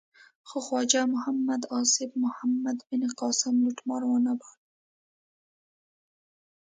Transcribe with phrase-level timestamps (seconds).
[0.47, 4.51] خو خواجه محمد آصف محمد بن قاسم لوټمار و نه باله.